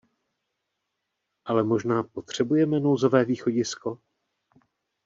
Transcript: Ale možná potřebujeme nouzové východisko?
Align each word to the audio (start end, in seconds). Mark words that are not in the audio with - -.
Ale 1.45 1.63
možná 1.63 2.03
potřebujeme 2.03 2.79
nouzové 2.79 3.25
východisko? 3.25 3.99